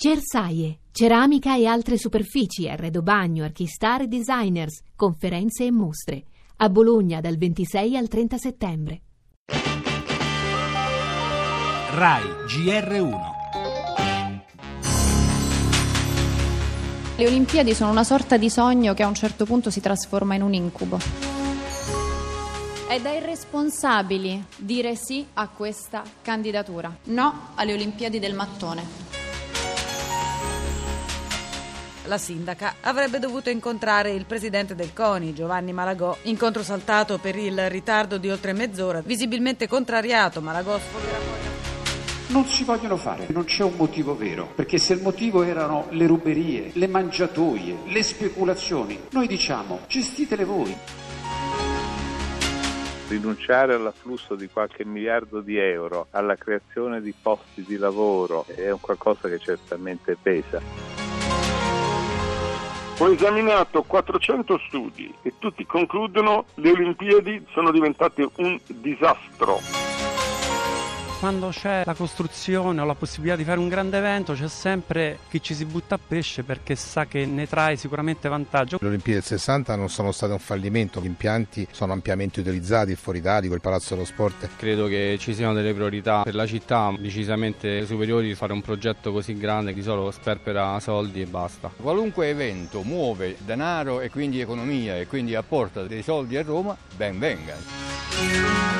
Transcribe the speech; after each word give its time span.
Cersaie, 0.00 0.78
ceramica 0.92 1.56
e 1.56 1.66
altre 1.66 1.98
superfici, 1.98 2.68
arredo 2.68 3.02
bagno, 3.02 3.42
archistar 3.42 4.02
e 4.02 4.06
designers, 4.06 4.82
conferenze 4.94 5.64
e 5.64 5.72
mostre. 5.72 6.22
A 6.58 6.68
Bologna 6.68 7.20
dal 7.20 7.36
26 7.36 7.96
al 7.96 8.06
30 8.06 8.38
settembre. 8.38 9.00
RAI 11.94 12.22
GR1 12.46 13.16
Le 17.16 17.26
Olimpiadi 17.26 17.74
sono 17.74 17.90
una 17.90 18.04
sorta 18.04 18.36
di 18.36 18.48
sogno 18.48 18.94
che 18.94 19.02
a 19.02 19.08
un 19.08 19.14
certo 19.14 19.46
punto 19.46 19.68
si 19.68 19.80
trasforma 19.80 20.36
in 20.36 20.42
un 20.42 20.54
incubo. 20.54 20.98
È 22.88 23.00
da 23.00 23.10
irresponsabili 23.10 24.44
dire 24.58 24.94
sì 24.94 25.26
a 25.34 25.48
questa 25.48 26.04
candidatura. 26.22 26.96
No 27.06 27.48
alle 27.56 27.72
Olimpiadi 27.72 28.20
del 28.20 28.34
mattone. 28.34 29.07
La 32.08 32.16
sindaca 32.16 32.76
avrebbe 32.80 33.18
dovuto 33.18 33.50
incontrare 33.50 34.12
il 34.12 34.24
presidente 34.24 34.74
del 34.74 34.94
CONI, 34.94 35.34
Giovanni 35.34 35.74
Malagò. 35.74 36.16
Incontro 36.22 36.62
saltato 36.62 37.18
per 37.18 37.36
il 37.36 37.68
ritardo 37.68 38.16
di 38.16 38.30
oltre 38.30 38.54
mezz'ora. 38.54 39.02
Visibilmente 39.02 39.68
contrariato, 39.68 40.40
Malagò 40.40 40.78
poi. 40.90 41.02
Non 42.28 42.46
si 42.46 42.64
vogliono 42.64 42.96
fare, 42.96 43.26
non 43.28 43.44
c'è 43.44 43.62
un 43.62 43.74
motivo 43.76 44.16
vero, 44.16 44.50
perché 44.54 44.78
se 44.78 44.94
il 44.94 45.02
motivo 45.02 45.42
erano 45.42 45.88
le 45.90 46.06
ruberie, 46.06 46.70
le 46.74 46.86
mangiatoie, 46.86 47.76
le 47.84 48.02
speculazioni, 48.02 48.98
noi 49.10 49.26
diciamo 49.26 49.80
gestitele 49.86 50.44
voi. 50.44 50.76
rinunciare 53.08 53.74
all'afflusso 53.74 54.34
di 54.34 54.48
qualche 54.48 54.84
miliardo 54.84 55.40
di 55.40 55.56
euro, 55.56 56.08
alla 56.10 56.36
creazione 56.36 57.00
di 57.00 57.14
posti 57.20 57.64
di 57.66 57.76
lavoro, 57.76 58.44
è 58.46 58.70
un 58.70 58.80
qualcosa 58.80 59.28
che 59.28 59.38
certamente 59.38 60.16
pesa. 60.20 60.97
Ho 63.00 63.12
esaminato 63.12 63.82
400 63.82 64.58
studi 64.66 65.14
e 65.22 65.34
tutti 65.38 65.64
concludono 65.64 66.46
che 66.56 66.60
le 66.62 66.72
Olimpiadi 66.72 67.46
sono 67.52 67.70
diventate 67.70 68.28
un 68.38 68.58
disastro. 68.66 69.97
Quando 71.18 71.48
c'è 71.48 71.82
la 71.84 71.94
costruzione 71.94 72.80
o 72.80 72.84
la 72.84 72.94
possibilità 72.94 73.34
di 73.34 73.42
fare 73.42 73.58
un 73.58 73.66
grande 73.68 73.98
evento 73.98 74.34
c'è 74.34 74.46
sempre 74.46 75.18
chi 75.28 75.42
ci 75.42 75.52
si 75.52 75.64
butta 75.64 75.96
a 75.96 75.98
pesce 75.98 76.44
perché 76.44 76.76
sa 76.76 77.06
che 77.06 77.26
ne 77.26 77.48
trae 77.48 77.74
sicuramente 77.74 78.28
vantaggio. 78.28 78.78
Le 78.80 78.86
Olimpiadi 78.86 79.18
del 79.18 79.24
60 79.24 79.74
non 79.74 79.88
sono 79.88 80.12
state 80.12 80.32
un 80.32 80.38
fallimento, 80.38 81.00
gli 81.00 81.06
impianti 81.06 81.66
sono 81.72 81.92
ampiamente 81.92 82.38
utilizzati, 82.38 82.94
fuori 82.94 83.18
d'Italia, 83.18 83.52
il 83.52 83.60
Palazzo 83.60 83.94
dello 83.94 84.06
Sport. 84.06 84.50
Credo 84.56 84.86
che 84.86 85.16
ci 85.18 85.34
siano 85.34 85.54
delle 85.54 85.74
priorità 85.74 86.22
per 86.22 86.36
la 86.36 86.46
città 86.46 86.94
decisamente 86.96 87.84
superiori, 87.84 88.32
fare 88.36 88.52
un 88.52 88.62
progetto 88.62 89.10
così 89.10 89.36
grande 89.36 89.74
che 89.74 89.82
solo 89.82 90.12
sperpera 90.12 90.78
soldi 90.78 91.20
e 91.20 91.26
basta. 91.26 91.68
Qualunque 91.76 92.28
evento 92.28 92.82
muove 92.82 93.34
denaro 93.38 94.00
e 94.00 94.08
quindi 94.08 94.38
economia 94.38 94.96
e 94.96 95.08
quindi 95.08 95.34
apporta 95.34 95.82
dei 95.82 96.02
soldi 96.02 96.36
a 96.36 96.42
Roma, 96.42 96.76
ben 96.94 97.18
venga. 97.18 98.77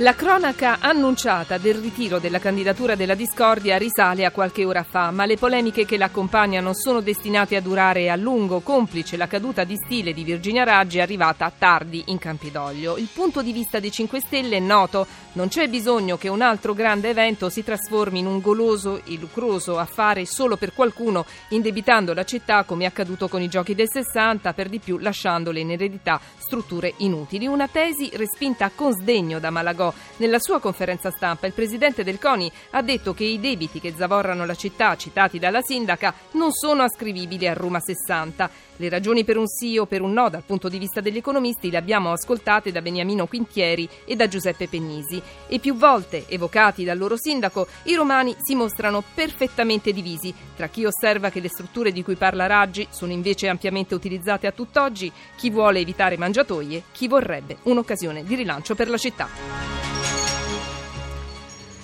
La 0.00 0.14
cronaca 0.14 0.76
annunciata 0.78 1.56
del 1.56 1.76
ritiro 1.76 2.18
della 2.18 2.38
candidatura 2.38 2.96
della 2.96 3.14
discordia 3.14 3.78
risale 3.78 4.26
a 4.26 4.30
qualche 4.30 4.62
ora 4.62 4.82
fa, 4.82 5.10
ma 5.10 5.24
le 5.24 5.38
polemiche 5.38 5.86
che 5.86 5.96
l'accompagnano 5.96 6.74
sono 6.74 7.00
destinate 7.00 7.56
a 7.56 7.62
durare 7.62 8.10
a 8.10 8.16
lungo, 8.16 8.60
complice 8.60 9.16
la 9.16 9.26
caduta 9.26 9.64
di 9.64 9.74
stile 9.82 10.12
di 10.12 10.22
Virginia 10.22 10.64
Raggi 10.64 11.00
arrivata 11.00 11.50
tardi 11.50 12.02
in 12.08 12.18
Campidoglio. 12.18 12.98
Il 12.98 13.08
punto 13.10 13.40
di 13.40 13.52
vista 13.52 13.80
dei 13.80 13.90
5 13.90 14.20
Stelle 14.20 14.58
è 14.58 14.60
noto, 14.60 15.06
non 15.32 15.48
c'è 15.48 15.66
bisogno 15.66 16.18
che 16.18 16.28
un 16.28 16.42
altro 16.42 16.74
grande 16.74 17.08
evento 17.08 17.48
si 17.48 17.64
trasformi 17.64 18.18
in 18.18 18.26
un 18.26 18.40
goloso 18.40 19.00
e 19.02 19.16
lucroso 19.16 19.78
affare 19.78 20.26
solo 20.26 20.58
per 20.58 20.74
qualcuno, 20.74 21.24
indebitando 21.48 22.12
la 22.12 22.24
città 22.24 22.64
come 22.64 22.84
è 22.84 22.86
accaduto 22.86 23.28
con 23.28 23.40
i 23.40 23.48
giochi 23.48 23.74
del 23.74 23.88
60, 23.90 24.52
per 24.52 24.68
di 24.68 24.78
più 24.78 24.98
lasciandole 24.98 25.60
in 25.60 25.70
eredità 25.70 26.20
strutture 26.36 26.92
inutili. 26.98 27.46
Una 27.46 27.66
tesi 27.66 28.10
respinta 28.12 28.70
con 28.74 28.92
sdegno 28.92 29.38
da 29.38 29.48
Malagò 29.48 29.84
nella 30.16 30.38
sua 30.38 30.60
conferenza 30.60 31.10
stampa 31.10 31.46
il 31.46 31.52
presidente 31.52 32.04
del 32.04 32.18
CONI 32.18 32.50
ha 32.70 32.82
detto 32.82 33.14
che 33.14 33.24
i 33.24 33.40
debiti 33.40 33.80
che 33.80 33.94
zavorrano 33.96 34.46
la 34.46 34.54
città, 34.54 34.96
citati 34.96 35.38
dalla 35.38 35.62
sindaca, 35.62 36.14
non 36.32 36.52
sono 36.52 36.82
ascrivibili 36.82 37.46
a 37.46 37.54
Roma 37.54 37.80
60. 37.80 38.50
Le 38.76 38.88
ragioni 38.90 39.24
per 39.24 39.38
un 39.38 39.46
sì 39.46 39.78
o 39.78 39.86
per 39.86 40.02
un 40.02 40.12
no 40.12 40.28
dal 40.28 40.42
punto 40.44 40.68
di 40.68 40.78
vista 40.78 41.00
degli 41.00 41.16
economisti 41.16 41.70
le 41.70 41.78
abbiamo 41.78 42.12
ascoltate 42.12 42.70
da 42.70 42.82
Beniamino 42.82 43.26
Quintieri 43.26 43.88
e 44.04 44.16
da 44.16 44.28
Giuseppe 44.28 44.68
Pennisi 44.68 45.20
e 45.46 45.58
più 45.58 45.76
volte 45.76 46.24
evocati 46.28 46.84
dal 46.84 46.98
loro 46.98 47.16
sindaco, 47.16 47.66
i 47.84 47.94
romani 47.94 48.36
si 48.38 48.54
mostrano 48.54 49.02
perfettamente 49.14 49.92
divisi 49.92 50.34
tra 50.54 50.68
chi 50.68 50.84
osserva 50.84 51.30
che 51.30 51.40
le 51.40 51.48
strutture 51.48 51.90
di 51.92 52.02
cui 52.02 52.16
parla 52.16 52.46
Raggi 52.46 52.86
sono 52.90 53.12
invece 53.12 53.48
ampiamente 53.48 53.94
utilizzate 53.94 54.46
a 54.46 54.52
tutt'oggi, 54.52 55.10
chi 55.36 55.50
vuole 55.50 55.80
evitare 55.80 56.18
mangiatoie, 56.18 56.82
chi 56.92 57.08
vorrebbe 57.08 57.56
un'occasione 57.62 58.24
di 58.24 58.34
rilancio 58.34 58.74
per 58.74 58.90
la 58.90 58.98
città. 58.98 59.85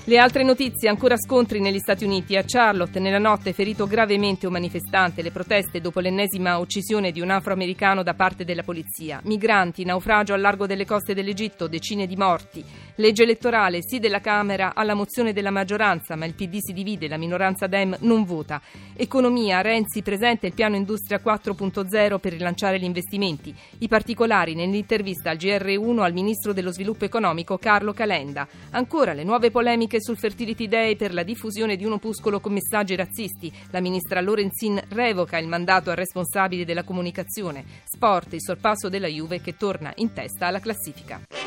Le 0.04 0.18
altre 0.18 0.42
notizie, 0.42 0.88
ancora 0.88 1.16
scontri 1.16 1.60
negli 1.60 1.78
Stati 1.78 2.04
Uniti. 2.04 2.36
A 2.36 2.42
Charlotte, 2.44 2.98
nella 2.98 3.20
notte, 3.20 3.52
ferito 3.52 3.86
gravemente 3.86 4.46
un 4.46 4.52
manifestante. 4.52 5.22
Le 5.22 5.30
proteste 5.30 5.80
dopo 5.80 6.00
l'ennesima 6.00 6.58
uccisione 6.58 7.12
di 7.12 7.20
un 7.20 7.30
afroamericano 7.30 8.02
da 8.02 8.12
parte 8.12 8.44
della 8.44 8.64
polizia. 8.64 9.20
Migranti, 9.22 9.84
naufragio 9.84 10.34
al 10.34 10.40
largo 10.40 10.66
delle 10.66 10.84
coste 10.84 11.14
dell'Egitto, 11.14 11.68
decine 11.68 12.08
di 12.08 12.16
morti. 12.16 12.64
Legge 13.02 13.24
elettorale, 13.24 13.82
sì 13.82 13.98
della 13.98 14.20
Camera 14.20 14.76
alla 14.76 14.94
mozione 14.94 15.32
della 15.32 15.50
maggioranza, 15.50 16.14
ma 16.14 16.24
il 16.24 16.34
PD 16.34 16.58
si 16.60 16.72
divide, 16.72 17.08
la 17.08 17.16
minoranza 17.16 17.66
Dem 17.66 17.96
non 18.02 18.22
vota. 18.22 18.62
Economia, 18.94 19.60
Renzi 19.60 20.02
presenta 20.02 20.46
il 20.46 20.54
piano 20.54 20.76
Industria 20.76 21.20
4.0 21.20 22.20
per 22.20 22.30
rilanciare 22.30 22.78
gli 22.78 22.84
investimenti. 22.84 23.52
I 23.78 23.88
particolari 23.88 24.54
nell'intervista 24.54 25.30
al 25.30 25.36
GR1 25.36 25.98
al 25.98 26.12
ministro 26.12 26.52
dello 26.52 26.70
sviluppo 26.70 27.04
economico 27.04 27.58
Carlo 27.58 27.92
Calenda. 27.92 28.46
Ancora 28.70 29.14
le 29.14 29.24
nuove 29.24 29.50
polemiche 29.50 30.00
sul 30.00 30.16
Fertility 30.16 30.68
Day 30.68 30.94
per 30.94 31.12
la 31.12 31.24
diffusione 31.24 31.74
di 31.74 31.84
un 31.84 31.94
opuscolo 31.94 32.38
con 32.38 32.52
messaggi 32.52 32.94
razzisti. 32.94 33.52
La 33.72 33.80
ministra 33.80 34.20
Lorenzin 34.20 34.80
revoca 34.90 35.38
il 35.38 35.48
mandato 35.48 35.90
al 35.90 35.96
responsabile 35.96 36.64
della 36.64 36.84
comunicazione. 36.84 37.64
Sport, 37.82 38.34
il 38.34 38.42
sorpasso 38.42 38.88
della 38.88 39.08
Juve 39.08 39.40
che 39.40 39.56
torna 39.56 39.92
in 39.96 40.12
testa 40.12 40.46
alla 40.46 40.60
classifica. 40.60 41.41